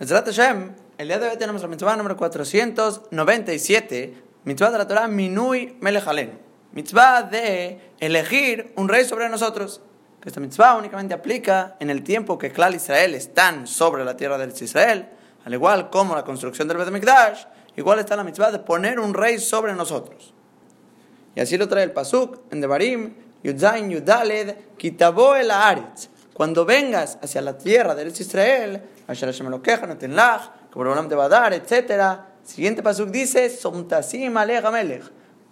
Mesrat 0.00 0.24
Hashem, 0.24 0.74
el 0.96 1.08
día 1.08 1.18
de 1.18 1.28
hoy 1.28 1.36
tenemos 1.36 1.60
la 1.60 1.68
mitzvah 1.68 1.94
número 1.94 2.16
497, 2.16 4.14
mitzvah 4.44 4.70
de 4.70 4.78
la 4.78 4.88
Torah 4.88 5.06
Minui 5.08 5.76
Melechalen, 5.78 6.38
mitzvah 6.72 7.24
de 7.24 7.92
elegir 8.00 8.72
un 8.76 8.88
rey 8.88 9.04
sobre 9.04 9.28
nosotros. 9.28 9.82
Que 10.22 10.30
esta 10.30 10.40
mitzvah 10.40 10.76
únicamente 10.76 11.12
aplica 11.12 11.76
en 11.80 11.90
el 11.90 12.02
tiempo 12.02 12.38
que 12.38 12.50
Klal 12.50 12.76
Israel 12.76 13.14
están 13.14 13.66
sobre 13.66 14.02
la 14.06 14.16
tierra 14.16 14.38
del 14.38 14.54
Israel, 14.58 15.06
al 15.44 15.52
igual 15.52 15.90
como 15.90 16.14
la 16.14 16.24
construcción 16.24 16.66
del 16.66 16.78
Bet 16.78 16.90
Mikdash, 16.90 17.44
igual 17.76 17.98
está 17.98 18.16
la 18.16 18.24
mitzvah 18.24 18.50
de 18.52 18.60
poner 18.60 18.98
un 18.98 19.12
rey 19.12 19.38
sobre 19.38 19.74
nosotros. 19.74 20.32
Y 21.34 21.40
así 21.40 21.58
lo 21.58 21.68
trae 21.68 21.84
el 21.84 21.92
Pasuk 21.92 22.38
en 22.50 22.62
Devarim, 22.62 23.16
Yudzain 23.42 23.90
Yudaled, 23.90 24.56
Kitabo 24.78 25.36
el 25.36 25.50
Aretz. 25.50 26.08
Cuando 26.32 26.64
vengas 26.64 27.18
hacia 27.20 27.42
la 27.42 27.58
tierra 27.58 27.94
del 27.94 28.08
Israel, 28.08 28.82
Te 31.08 31.14
va 31.14 31.24
a 31.24 31.28
dar, 31.28 31.52
etc. 31.52 32.20
Siguiente 32.44 32.82
pasuk 32.82 33.10
dice, 33.10 33.50
Somtasim 33.50 34.36
Aleja. 34.36 34.70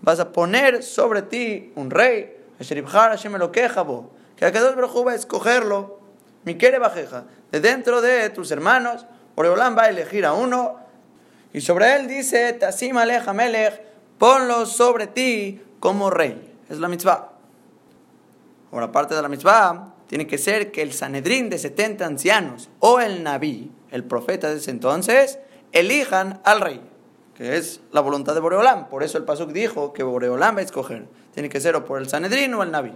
Vas 0.01 0.21
a 0.21 0.33
poner 0.33 0.83
sobre 0.83 1.23
ti 1.23 1.73
un 1.75 1.91
rey, 1.91 2.37
Hashem 2.59 3.37
lo 3.37 3.51
queja, 3.51 3.85
que 4.37 4.45
a 4.45 4.53
cada 4.53 4.71
uno 4.71 5.05
va 5.05 5.13
a 5.13 5.15
escogerlo, 5.15 5.99
mi 6.45 6.57
quiere 6.57 6.79
bajeja, 6.79 7.25
de 7.51 7.61
dentro 7.61 8.01
de 8.01 8.31
tus 8.31 8.51
hermanos, 8.51 9.07
Oreolam 9.35 9.77
va 9.77 9.85
a 9.85 9.89
elegir 9.89 10.25
a 10.25 10.33
uno, 10.33 10.77
y 11.53 11.61
sobre 11.61 11.97
él 11.97 12.07
dice, 12.07 12.53
Tasim 12.53 12.97
Aleja 12.97 13.35
ponlo 14.19 14.67
sobre 14.67 15.07
ti 15.07 15.61
como 15.81 16.11
rey. 16.11 16.57
Es 16.69 16.79
la 16.79 16.89
mitzvah. 16.89 17.33
Ahora, 18.71 18.93
parte 18.93 19.15
de 19.15 19.23
la 19.23 19.29
mitzvah, 19.29 19.95
tiene 20.09 20.27
que 20.27 20.39
ser 20.39 20.73
que 20.73 20.83
el 20.83 20.93
Sanedrín 20.93 21.51
de 21.51 21.59
70 21.59 22.05
ancianos 22.05 22.71
o 22.81 22.99
el 22.99 23.23
Naví, 23.23 23.71
el 23.91 24.05
profeta 24.05 24.51
de 24.51 24.57
ese 24.57 24.71
entonces, 24.71 25.39
elijan 25.73 26.41
al 26.45 26.63
rey, 26.63 26.81
que 27.35 27.59
es 27.59 27.83
la 27.93 28.01
voluntad 28.01 28.35
de 28.35 28.41
Boreolam. 28.41 28.89
Por 28.89 29.03
eso 29.03 29.19
el 29.19 29.25
Pasuk 29.25 29.53
dijo 29.53 29.93
que 29.93 30.03
Boreolam 30.03 30.57
va 30.57 30.61
a 30.61 30.65
escoger. 30.65 31.07
Tiene 31.35 31.51
que 31.51 31.61
ser 31.61 31.77
o 31.77 31.85
por 31.85 32.01
el 32.01 32.09
Sanedrín 32.09 32.55
o 32.55 32.63
el 32.63 32.71
Naví. 32.71 32.95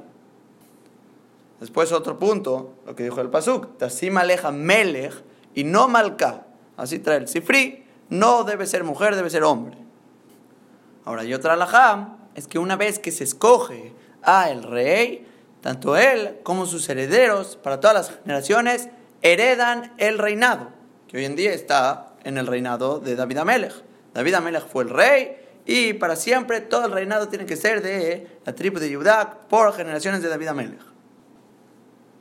Después 1.61 1.93
otro 1.93 2.19
punto, 2.19 2.75
lo 2.87 2.97
que 2.97 3.05
dijo 3.05 3.21
el 3.21 3.29
Pasuk, 3.29 3.77
Tasim 3.77 4.17
aleja 4.17 4.51
melech 4.51 5.13
y 5.55 5.65
no 5.65 5.89
malka. 5.89 6.47
Así 6.79 6.99
trae 6.99 7.19
el 7.19 7.29
Sifri, 7.29 7.85
no 8.09 8.43
debe 8.45 8.67
ser 8.67 8.85
mujer, 8.85 9.17
debe 9.17 9.29
ser 9.29 9.45
hombre. 9.45 9.77
Ahora, 11.05 11.25
y 11.25 11.35
otra 11.35 11.53
alajá 11.53 12.17
es 12.35 12.47
que 12.47 12.59
una 12.59 12.77
vez 12.77 12.99
que 12.99 13.11
se 13.11 13.25
escoge 13.25 13.93
a 14.23 14.51
el 14.51 14.63
rey, 14.63 15.27
tanto 15.63 15.97
él 15.97 16.41
como 16.43 16.67
sus 16.67 16.89
herederos, 16.89 17.57
para 17.57 17.81
todas 17.81 17.97
las 17.97 18.19
generaciones, 18.23 18.89
heredan 19.23 19.95
el 19.97 20.19
reinado, 20.19 20.71
que 21.09 21.17
hoy 21.17 21.25
en 21.25 21.37
día 21.37 21.53
está 21.53 22.15
en 22.25 22.37
el 22.37 22.47
reinado 22.47 22.99
de 22.99 23.17
David 23.17 23.39
Amelech. 23.39 23.73
David 24.13 24.35
Amelech 24.35 24.67
fue 24.67 24.85
el 24.85 24.91
rey 24.91 25.37
y 25.65 25.95
para 25.95 26.17
siempre 26.17 26.61
todo 26.61 26.87
el 26.87 26.93
reinado 26.93 27.29
tiene 27.29 27.47
que 27.47 27.57
ser 27.57 27.81
de 27.81 28.27
la 28.45 28.55
tribu 28.55 28.79
de 28.79 28.95
Judá 28.95 29.39
por 29.49 29.73
generaciones 29.73 30.21
de 30.23 30.29
David 30.29 30.49
Amelech. 30.49 30.81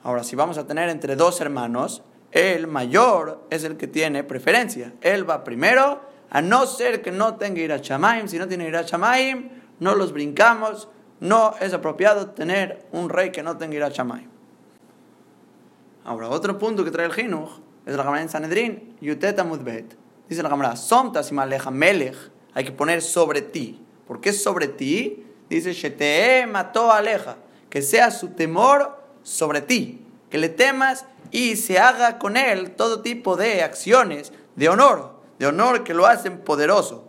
Ahora, 0.03 0.23
si 0.23 0.35
vamos 0.35 0.57
a 0.57 0.65
tener 0.65 0.89
entre 0.89 1.15
dos 1.15 1.41
hermanos, 1.41 2.03
el 2.31 2.67
mayor 2.67 3.45
es 3.49 3.63
el 3.63 3.77
que 3.77 3.87
tiene 3.87 4.23
preferencia. 4.23 4.93
Él 5.01 5.29
va 5.29 5.43
primero, 5.43 6.01
a 6.29 6.41
no 6.41 6.65
ser 6.65 7.01
que 7.01 7.11
no 7.11 7.35
tenga 7.35 7.61
ir 7.61 7.73
a 7.73 7.81
Chamaim. 7.81 8.27
Si 8.27 8.39
no 8.39 8.47
tiene 8.47 8.67
ir 8.67 8.75
a 8.75 8.85
Chamaim, 8.85 9.49
no 9.79 9.95
los 9.95 10.13
brincamos, 10.13 10.87
no 11.21 11.53
es 11.61 11.71
apropiado 11.73 12.31
tener 12.31 12.85
un 12.91 13.07
rey 13.09 13.31
que 13.31 13.43
no 13.43 13.55
tenga 13.55 13.75
ir 13.75 13.83
a 13.83 13.91
Chamay. 13.91 14.27
Ahora, 16.03 16.29
otro 16.29 16.57
punto 16.57 16.83
que 16.83 16.89
trae 16.89 17.05
el 17.05 17.13
Jinuj 17.13 17.59
es 17.85 17.95
la 17.95 18.03
Gamara 18.03 18.23
en 18.23 18.29
Sanedrín, 18.29 18.97
Yuteta 18.99 19.43
Mudbet. 19.43 19.95
Dice 20.27 20.41
la 20.41 20.49
Gamara, 20.49 20.75
Somta 20.75 21.21
si 21.21 21.33
maleja 21.35 21.69
melech, 21.69 22.17
hay 22.55 22.65
que 22.65 22.71
poner 22.71 23.03
sobre 23.03 23.41
ti. 23.41 23.79
¿Por 24.07 24.19
qué 24.19 24.33
sobre 24.33 24.67
ti? 24.67 25.23
Dice, 25.47 25.73
Shete 25.73 26.47
mató 26.47 26.91
aleja, 26.91 27.37
que 27.69 27.83
sea 27.83 28.09
su 28.09 28.29
temor 28.29 28.99
sobre 29.21 29.61
ti, 29.61 30.03
que 30.31 30.39
le 30.39 30.49
temas 30.49 31.05
y 31.29 31.55
se 31.55 31.77
haga 31.77 32.17
con 32.17 32.35
él 32.35 32.71
todo 32.71 33.01
tipo 33.01 33.35
de 33.35 33.61
acciones 33.61 34.33
de 34.55 34.69
honor, 34.69 35.13
de 35.37 35.45
honor 35.45 35.83
que 35.83 35.93
lo 35.93 36.07
hacen 36.07 36.39
poderoso. 36.39 37.07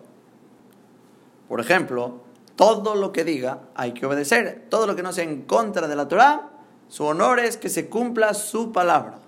Por 1.48 1.60
ejemplo, 1.60 2.20
todo 2.56 2.94
lo 2.94 3.12
que 3.12 3.24
diga 3.24 3.60
hay 3.74 3.92
que 3.92 4.06
obedecer. 4.06 4.66
Todo 4.68 4.86
lo 4.86 4.96
que 4.96 5.02
no 5.02 5.12
sea 5.12 5.24
en 5.24 5.42
contra 5.42 5.88
de 5.88 5.96
la 5.96 6.08
Torah, 6.08 6.50
su 6.88 7.04
honor 7.04 7.40
es 7.40 7.56
que 7.56 7.68
se 7.68 7.88
cumpla 7.88 8.34
su 8.34 8.72
palabra. 8.72 9.18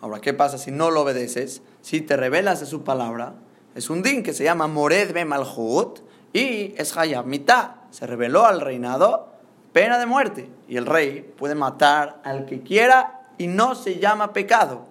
Ahora, 0.00 0.20
¿qué 0.20 0.32
pasa 0.32 0.58
si 0.58 0.70
no 0.70 0.90
lo 0.90 1.02
obedeces? 1.02 1.62
Si 1.82 2.00
te 2.00 2.16
revelas 2.16 2.60
de 2.60 2.66
su 2.66 2.84
palabra, 2.84 3.34
es 3.74 3.90
un 3.90 4.02
din 4.02 4.22
que 4.22 4.32
se 4.32 4.44
llama 4.44 4.66
Mored 4.66 5.12
be 5.12 5.24
Malhut 5.24 6.00
y 6.32 6.74
es 6.76 6.96
Hayab 6.96 7.26
Mitá. 7.26 7.82
Se 7.90 8.06
reveló 8.06 8.46
al 8.46 8.60
reinado, 8.60 9.28
pena 9.72 9.98
de 9.98 10.06
muerte. 10.06 10.48
Y 10.68 10.76
el 10.76 10.86
rey 10.86 11.34
puede 11.36 11.54
matar 11.54 12.20
al 12.24 12.46
que 12.46 12.62
quiera 12.62 13.22
y 13.38 13.46
no 13.46 13.74
se 13.74 13.98
llama 13.98 14.32
pecado. 14.32 14.86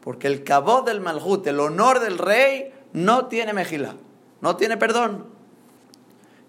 Porque 0.00 0.26
el 0.26 0.42
cabo 0.42 0.82
del 0.82 1.00
Malhut, 1.00 1.46
el 1.46 1.60
honor 1.60 2.00
del 2.00 2.18
rey, 2.18 2.72
no 2.92 3.26
tiene 3.26 3.52
mejila, 3.52 3.94
no 4.40 4.56
tiene 4.56 4.76
perdón. 4.76 5.26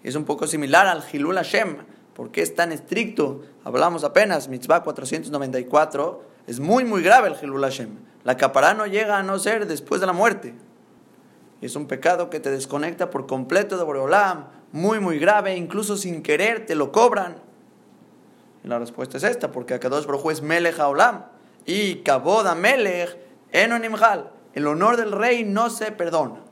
Es 0.04 0.14
un 0.16 0.24
poco 0.24 0.46
similar 0.46 0.86
al 0.86 1.02
Hilul 1.10 1.36
Hashem. 1.36 1.78
¿Por 2.14 2.30
qué 2.30 2.42
es 2.42 2.54
tan 2.54 2.72
estricto? 2.72 3.40
Hablamos 3.64 4.04
apenas, 4.04 4.48
mitzvah 4.48 4.82
494. 4.82 6.22
Es 6.46 6.60
muy, 6.60 6.84
muy 6.84 7.02
grave 7.02 7.28
el 7.28 7.36
Hilul 7.42 7.62
Hashem. 7.62 7.88
La 8.22 8.36
capará 8.36 8.74
no 8.74 8.86
llega 8.86 9.18
a 9.18 9.22
no 9.22 9.38
ser 9.38 9.66
después 9.66 10.02
de 10.02 10.06
la 10.06 10.12
muerte. 10.12 10.54
Es 11.62 11.74
un 11.74 11.86
pecado 11.86 12.28
que 12.28 12.38
te 12.38 12.50
desconecta 12.50 13.08
por 13.08 13.26
completo 13.26 13.78
de 13.78 13.84
Boreolam. 13.84 14.48
Muy, 14.72 15.00
muy 15.00 15.18
grave. 15.18 15.56
Incluso 15.56 15.96
sin 15.96 16.22
querer 16.22 16.66
te 16.66 16.74
lo 16.74 16.92
cobran. 16.92 17.36
Y 18.62 18.68
la 18.68 18.78
respuesta 18.78 19.16
es 19.16 19.24
esta, 19.24 19.52
porque 19.52 19.72
Akadosh 19.72 20.04
Baruj 20.04 20.30
es 20.30 20.42
Melech 20.42 20.78
Haolam. 20.78 21.24
Y 21.64 21.96
Kaboda 22.02 22.54
Melech 22.54 23.16
Enonimhal. 23.52 24.30
El 24.52 24.66
honor 24.66 24.98
del 24.98 25.12
rey 25.12 25.44
no 25.44 25.70
se 25.70 25.92
perdona. 25.92 26.43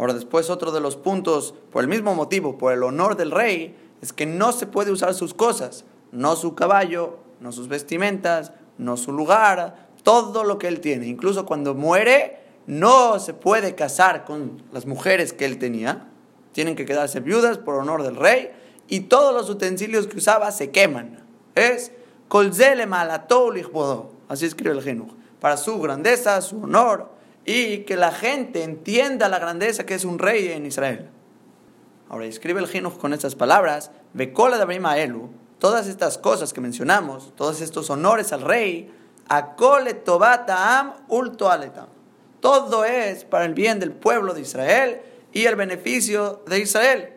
Ahora 0.00 0.14
después 0.14 0.48
otro 0.48 0.72
de 0.72 0.80
los 0.80 0.96
puntos, 0.96 1.52
por 1.70 1.82
el 1.84 1.88
mismo 1.90 2.14
motivo, 2.14 2.56
por 2.56 2.72
el 2.72 2.82
honor 2.84 3.18
del 3.18 3.30
rey, 3.30 3.76
es 4.00 4.14
que 4.14 4.24
no 4.24 4.50
se 4.52 4.66
puede 4.66 4.90
usar 4.90 5.12
sus 5.12 5.34
cosas, 5.34 5.84
no 6.10 6.36
su 6.36 6.54
caballo, 6.54 7.18
no 7.38 7.52
sus 7.52 7.68
vestimentas, 7.68 8.52
no 8.78 8.96
su 8.96 9.12
lugar, 9.12 9.90
todo 10.02 10.42
lo 10.42 10.56
que 10.56 10.68
él 10.68 10.80
tiene. 10.80 11.06
Incluso 11.06 11.44
cuando 11.44 11.74
muere, 11.74 12.40
no 12.66 13.18
se 13.18 13.34
puede 13.34 13.74
casar 13.74 14.24
con 14.24 14.62
las 14.72 14.86
mujeres 14.86 15.34
que 15.34 15.44
él 15.44 15.58
tenía, 15.58 16.08
tienen 16.52 16.76
que 16.76 16.86
quedarse 16.86 17.20
viudas 17.20 17.58
por 17.58 17.74
honor 17.74 18.02
del 18.02 18.16
rey, 18.16 18.52
y 18.88 19.00
todos 19.00 19.34
los 19.34 19.50
utensilios 19.50 20.06
que 20.06 20.16
usaba 20.16 20.50
se 20.50 20.70
queman. 20.70 21.22
Es 21.54 21.92
así 24.30 24.46
escribe 24.46 24.74
el 24.74 24.82
Genuj, 24.82 25.10
para 25.40 25.58
su 25.58 25.78
grandeza, 25.78 26.40
su 26.40 26.62
honor, 26.62 27.19
y 27.44 27.78
que 27.78 27.96
la 27.96 28.12
gente 28.12 28.62
entienda 28.62 29.28
la 29.28 29.38
grandeza 29.38 29.86
que 29.86 29.94
es 29.94 30.04
un 30.04 30.18
rey 30.18 30.48
en 30.48 30.66
Israel. 30.66 31.08
Ahora 32.08 32.26
escribe 32.26 32.60
el 32.60 32.66
Jinuj 32.66 32.98
con 32.98 33.12
estas 33.12 33.34
palabras, 33.34 33.92
Bekola 34.14 34.64
de 34.64 35.02
Elu, 35.02 35.30
todas 35.58 35.86
estas 35.86 36.18
cosas 36.18 36.52
que 36.52 36.60
mencionamos, 36.60 37.32
todos 37.36 37.60
estos 37.60 37.88
honores 37.90 38.32
al 38.32 38.42
rey, 38.42 38.90
Akole 39.28 39.94
Tobata 39.94 40.96
Ulto 41.08 41.50
Aletam. 41.50 41.86
Todo 42.40 42.84
es 42.84 43.24
para 43.24 43.44
el 43.44 43.54
bien 43.54 43.78
del 43.78 43.92
pueblo 43.92 44.34
de 44.34 44.40
Israel 44.40 45.02
y 45.32 45.44
el 45.44 45.54
beneficio 45.54 46.42
de 46.48 46.58
Israel. 46.58 47.10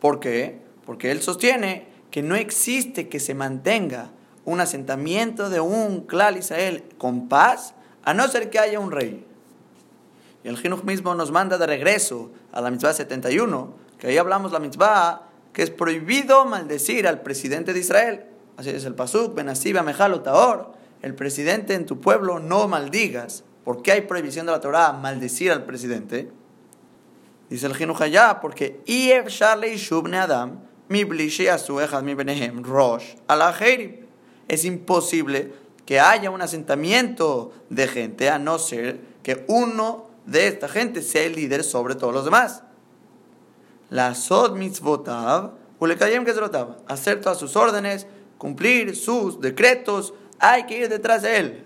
¿Por 0.00 0.20
qué? 0.20 0.60
Porque 0.86 1.10
él 1.10 1.22
sostiene 1.22 1.88
que 2.10 2.22
no 2.22 2.36
existe 2.36 3.08
que 3.08 3.18
se 3.18 3.34
mantenga 3.34 4.10
un 4.44 4.60
asentamiento 4.60 5.50
de 5.50 5.58
un 5.60 6.02
clan 6.02 6.38
Israel 6.38 6.84
con 6.98 7.28
paz 7.28 7.74
a 8.04 8.14
no 8.14 8.28
ser 8.28 8.50
que 8.50 8.58
haya 8.58 8.78
un 8.78 8.90
rey. 8.90 9.26
Y 10.44 10.48
el 10.48 10.58
Jinuj 10.58 10.84
mismo 10.84 11.14
nos 11.14 11.30
manda 11.30 11.56
de 11.56 11.66
regreso 11.66 12.30
a 12.52 12.60
la 12.60 12.70
mitzvah 12.70 12.92
71, 12.92 13.74
que 13.98 14.08
ahí 14.08 14.18
hablamos 14.18 14.52
la 14.52 14.58
mitzvah, 14.58 15.22
que 15.54 15.62
es 15.62 15.70
prohibido 15.70 16.44
maldecir 16.44 17.08
al 17.08 17.22
presidente 17.22 17.72
de 17.72 17.80
Israel. 17.80 18.24
Así 18.56 18.70
es 18.70 18.84
el 18.84 18.94
Pasuk, 18.94 19.34
Benasiba 19.34 19.82
Mejalo 19.82 20.20
Taor, 20.20 20.72
el 21.00 21.14
presidente 21.14 21.74
en 21.74 21.86
tu 21.86 22.00
pueblo 22.00 22.40
no 22.40 22.68
maldigas. 22.68 23.44
¿Por 23.64 23.82
qué 23.82 23.92
hay 23.92 24.00
prohibición 24.02 24.46
de 24.46 24.52
la 24.52 24.60
Torah 24.60 24.92
maldecir 24.92 25.50
al 25.50 25.64
presidente? 25.64 26.30
Dice 27.48 27.66
el 27.66 27.74
Jinuj 27.74 28.02
allá, 28.02 28.40
porque 28.40 28.80
Iev 28.86 29.28
Shubne 29.28 30.18
Adam, 30.18 30.60
mi 30.88 31.04
mi 31.04 32.14
benehem 32.14 32.62
rosh, 32.62 33.14
Es 34.48 34.64
imposible 34.64 35.52
que 35.86 36.00
haya 36.00 36.30
un 36.30 36.42
asentamiento 36.42 37.52
de 37.68 37.86
gente, 37.88 38.30
a 38.30 38.38
no 38.38 38.58
ser 38.58 39.00
que 39.22 39.44
uno 39.48 40.06
de 40.26 40.48
esta 40.48 40.68
gente 40.68 41.02
sea 41.02 41.24
el 41.24 41.34
líder 41.34 41.64
sobre 41.64 41.94
todos 41.94 42.14
los 42.14 42.24
demás. 42.24 42.62
La 43.90 44.14
Sod 44.14 44.56
mitzvotav, 44.56 45.52
hacer 46.86 47.20
todas 47.20 47.38
sus 47.38 47.56
órdenes, 47.56 48.06
cumplir 48.38 48.96
sus 48.96 49.40
decretos, 49.40 50.14
hay 50.38 50.64
que 50.64 50.78
ir 50.78 50.88
detrás 50.88 51.22
de 51.22 51.38
él. 51.38 51.64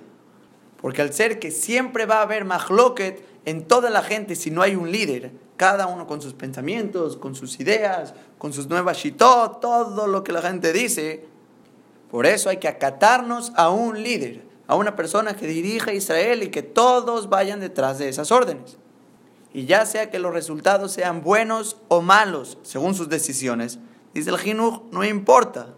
Porque 0.80 1.02
al 1.02 1.12
ser 1.12 1.38
que 1.38 1.50
siempre 1.50 2.06
va 2.06 2.18
a 2.18 2.22
haber 2.22 2.44
mahloket 2.44 3.24
en 3.44 3.66
toda 3.66 3.90
la 3.90 4.02
gente 4.02 4.36
si 4.36 4.50
no 4.50 4.62
hay 4.62 4.76
un 4.76 4.90
líder, 4.90 5.32
cada 5.56 5.86
uno 5.86 6.06
con 6.06 6.20
sus 6.20 6.34
pensamientos, 6.34 7.16
con 7.16 7.34
sus 7.34 7.58
ideas, 7.60 8.14
con 8.38 8.52
sus 8.52 8.68
nuevas 8.68 8.98
shitot, 8.98 9.60
todo 9.60 10.06
lo 10.06 10.22
que 10.22 10.32
la 10.32 10.42
gente 10.42 10.72
dice. 10.72 11.26
Por 12.10 12.26
eso 12.26 12.48
hay 12.48 12.56
que 12.56 12.68
acatarnos 12.68 13.52
a 13.56 13.70
un 13.70 14.02
líder, 14.02 14.42
a 14.66 14.76
una 14.76 14.96
persona 14.96 15.36
que 15.36 15.46
dirija 15.46 15.90
a 15.90 15.94
Israel 15.94 16.42
y 16.42 16.50
que 16.50 16.62
todos 16.62 17.28
vayan 17.28 17.60
detrás 17.60 17.98
de 17.98 18.08
esas 18.08 18.32
órdenes. 18.32 18.78
Y 19.52 19.66
ya 19.66 19.86
sea 19.86 20.10
que 20.10 20.18
los 20.18 20.32
resultados 20.32 20.92
sean 20.92 21.22
buenos 21.22 21.78
o 21.88 22.00
malos, 22.02 22.58
según 22.62 22.94
sus 22.94 23.08
decisiones, 23.08 23.78
dice 24.14 24.30
el 24.30 24.38
Jinuj, 24.38 24.82
no 24.90 25.04
importa. 25.04 25.74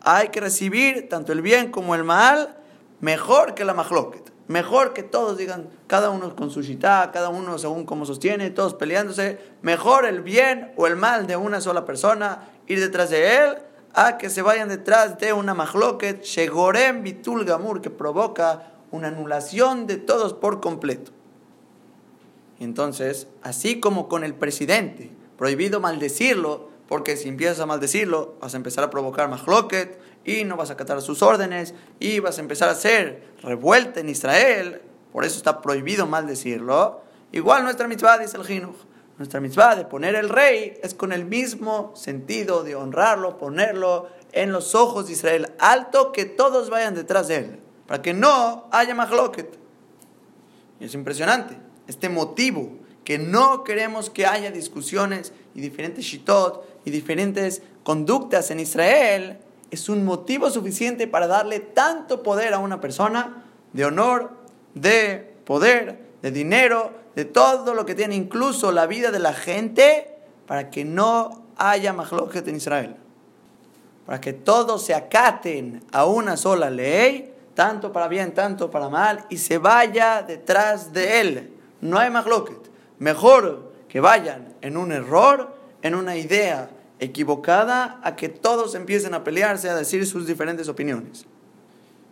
Hay 0.00 0.28
que 0.28 0.40
recibir 0.40 1.08
tanto 1.08 1.32
el 1.32 1.42
bien 1.42 1.70
como 1.70 1.94
el 1.94 2.04
mal 2.04 2.56
mejor 3.00 3.54
que 3.54 3.64
la 3.64 3.74
mahloket. 3.74 4.32
Mejor 4.46 4.94
que 4.94 5.02
todos 5.02 5.36
digan, 5.36 5.68
cada 5.86 6.08
uno 6.08 6.34
con 6.34 6.50
su 6.50 6.62
shita, 6.62 7.10
cada 7.12 7.28
uno 7.28 7.58
según 7.58 7.84
cómo 7.84 8.06
sostiene, 8.06 8.50
todos 8.50 8.74
peleándose. 8.74 9.38
Mejor 9.60 10.06
el 10.06 10.22
bien 10.22 10.72
o 10.76 10.86
el 10.86 10.96
mal 10.96 11.26
de 11.26 11.36
una 11.36 11.60
sola 11.60 11.84
persona, 11.84 12.48
ir 12.66 12.80
detrás 12.80 13.10
de 13.10 13.36
él, 13.36 13.58
a 13.94 14.18
que 14.18 14.30
se 14.30 14.42
vayan 14.42 14.68
detrás 14.68 15.18
de 15.18 15.32
una 15.32 15.54
mahloket, 15.54 16.22
shegorem 16.22 17.02
bitul 17.02 17.44
gamur, 17.44 17.80
que 17.80 17.90
provoca 17.90 18.72
una 18.90 19.08
anulación 19.08 19.86
de 19.86 19.96
todos 19.96 20.34
por 20.34 20.60
completo. 20.60 21.12
Entonces, 22.60 23.28
así 23.42 23.80
como 23.80 24.08
con 24.08 24.24
el 24.24 24.34
presidente, 24.34 25.10
prohibido 25.36 25.80
maldecirlo, 25.80 26.68
porque 26.88 27.16
si 27.16 27.28
empiezas 27.28 27.60
a 27.60 27.66
maldecirlo, 27.66 28.36
vas 28.40 28.54
a 28.54 28.56
empezar 28.56 28.84
a 28.84 28.90
provocar 28.90 29.28
mahloket, 29.28 29.98
y 30.28 30.44
no 30.44 30.56
vas 30.56 30.70
a 30.70 30.74
acatar 30.74 31.00
sus 31.00 31.22
órdenes 31.22 31.74
y 31.98 32.20
vas 32.20 32.36
a 32.38 32.42
empezar 32.42 32.68
a 32.68 32.72
hacer 32.72 33.22
revuelta 33.42 34.00
en 34.00 34.10
Israel, 34.10 34.82
por 35.12 35.24
eso 35.24 35.38
está 35.38 35.62
prohibido 35.62 36.06
maldecirlo. 36.06 37.00
Igual 37.32 37.64
nuestra 37.64 37.88
mitzvah, 37.88 38.18
dice 38.18 38.36
el 38.36 38.44
Jinuj, 38.44 38.76
nuestra 39.18 39.40
mitzvah 39.40 39.74
de 39.74 39.84
poner 39.84 40.14
el 40.14 40.28
rey 40.28 40.78
es 40.82 40.94
con 40.94 41.12
el 41.12 41.24
mismo 41.24 41.92
sentido 41.96 42.62
de 42.62 42.76
honrarlo, 42.76 43.36
ponerlo 43.36 44.08
en 44.32 44.52
los 44.52 44.74
ojos 44.74 45.08
de 45.08 45.14
Israel, 45.14 45.52
alto 45.58 46.12
que 46.12 46.24
todos 46.24 46.70
vayan 46.70 46.94
detrás 46.94 47.28
de 47.28 47.36
él, 47.36 47.60
para 47.86 48.00
que 48.00 48.14
no 48.14 48.68
haya 48.70 48.94
mahloket. 48.94 49.58
Y 50.78 50.84
es 50.84 50.94
impresionante, 50.94 51.58
este 51.88 52.08
motivo 52.08 52.70
que 53.02 53.18
no 53.18 53.64
queremos 53.64 54.10
que 54.10 54.26
haya 54.26 54.52
discusiones 54.52 55.32
y 55.54 55.60
diferentes 55.60 56.04
shitot 56.04 56.64
y 56.84 56.90
diferentes 56.90 57.62
conductas 57.82 58.50
en 58.50 58.60
Israel, 58.60 59.38
es 59.70 59.88
un 59.88 60.04
motivo 60.04 60.50
suficiente 60.50 61.08
para 61.08 61.26
darle 61.26 61.60
tanto 61.60 62.22
poder 62.22 62.54
a 62.54 62.58
una 62.58 62.80
persona 62.80 63.44
de 63.72 63.84
honor, 63.84 64.30
de 64.74 65.34
poder, 65.44 66.06
de 66.22 66.30
dinero, 66.30 66.92
de 67.18 67.24
todo 67.24 67.74
lo 67.74 67.84
que 67.84 67.96
tiene, 67.96 68.14
incluso 68.14 68.70
la 68.70 68.86
vida 68.86 69.10
de 69.10 69.18
la 69.18 69.32
gente, 69.32 70.06
para 70.46 70.70
que 70.70 70.84
no 70.84 71.46
haya 71.56 71.92
mahloket 71.92 72.46
en 72.46 72.54
Israel. 72.54 72.94
Para 74.06 74.20
que 74.20 74.32
todos 74.32 74.84
se 74.84 74.94
acaten 74.94 75.84
a 75.90 76.04
una 76.04 76.36
sola 76.36 76.70
ley, 76.70 77.34
tanto 77.54 77.90
para 77.90 78.06
bien, 78.06 78.34
tanto 78.34 78.70
para 78.70 78.88
mal, 78.88 79.24
y 79.30 79.38
se 79.38 79.58
vaya 79.58 80.22
detrás 80.22 80.92
de 80.92 81.20
él. 81.20 81.54
No 81.80 81.98
hay 81.98 82.08
mahloket. 82.08 82.70
Mejor 83.00 83.72
que 83.88 83.98
vayan 83.98 84.54
en 84.60 84.76
un 84.76 84.92
error, 84.92 85.56
en 85.82 85.96
una 85.96 86.16
idea 86.16 86.70
equivocada 87.00 88.00
a 88.04 88.14
que 88.14 88.28
todos 88.28 88.76
empiecen 88.76 89.12
a 89.14 89.24
pelearse, 89.24 89.68
a 89.68 89.74
decir 89.74 90.06
sus 90.06 90.24
diferentes 90.24 90.68
opiniones. 90.68 91.26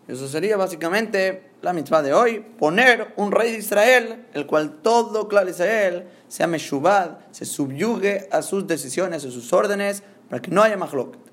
Eso 0.08 0.26
sería 0.26 0.56
básicamente 0.56 1.50
la 1.66 1.72
mitzvah 1.72 2.00
de 2.00 2.14
hoy, 2.14 2.46
poner 2.60 3.12
un 3.16 3.32
rey 3.32 3.50
de 3.50 3.58
Israel, 3.58 4.26
el 4.34 4.46
cual 4.46 4.82
todo 4.82 5.26
claro 5.26 5.50
Israel 5.50 6.06
sea 6.28 6.46
meshubad, 6.46 7.18
se 7.32 7.44
subyugue 7.44 8.28
a 8.30 8.42
sus 8.42 8.68
decisiones, 8.68 9.24
a 9.24 9.32
sus 9.32 9.52
órdenes, 9.52 10.04
para 10.30 10.40
que 10.40 10.52
no 10.52 10.62
haya 10.62 10.76
mahloket. 10.76 11.25